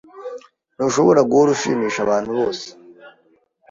[0.75, 2.67] Ntushobora guhora ushimisha abantu bose.